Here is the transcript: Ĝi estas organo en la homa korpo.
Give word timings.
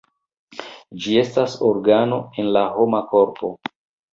Ĝi 1.03 1.13
estas 1.23 1.57
organo 1.67 2.19
en 2.45 2.51
la 2.57 2.67
homa 2.79 3.07
korpo. 3.13 3.53